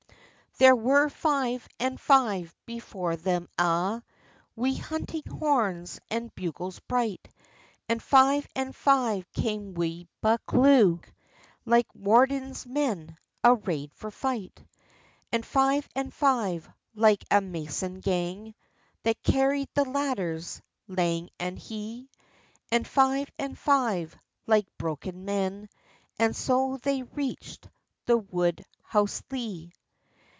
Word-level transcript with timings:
There 0.57 0.75
were 0.75 1.09
five 1.09 1.67
and 1.79 1.99
five 1.99 2.55
before 2.67 3.15
them 3.15 3.49
a', 3.57 4.03
Wi 4.55 4.77
hunting 4.79 5.23
horns 5.27 5.99
and 6.11 6.35
bugles 6.35 6.77
bright; 6.81 7.27
And 7.89 8.03
five 8.03 8.47
and 8.55 8.75
five 8.75 9.31
came 9.33 9.73
wi 9.73 10.05
Buccleuch, 10.21 11.05
Like 11.65 11.87
Warden's 11.95 12.67
men, 12.67 13.17
arrayed 13.43 13.91
for 13.95 14.11
fight. 14.11 14.63
And 15.31 15.43
five 15.43 15.89
and 15.95 16.13
five, 16.13 16.69
like 16.93 17.23
a 17.31 17.41
mason 17.41 17.99
gang, 17.99 18.53
That 19.01 19.23
carried 19.23 19.69
the 19.73 19.85
ladders 19.85 20.61
lang 20.87 21.31
and 21.39 21.57
hie; 21.57 22.03
And 22.71 22.87
five 22.87 23.31
and 23.39 23.57
five, 23.57 24.15
like 24.45 24.67
broken 24.77 25.25
men; 25.25 25.69
And 26.19 26.35
so 26.35 26.77
they 26.83 27.01
reached 27.01 27.67
the 28.05 28.17
Woodhouselee. 28.19 29.71